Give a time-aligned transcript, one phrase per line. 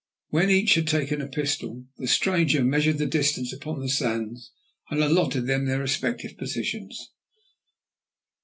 [0.29, 4.51] When each had taken a pistol, the stranger measured the distance upon the sands
[4.89, 7.11] and allotted them their respective positions.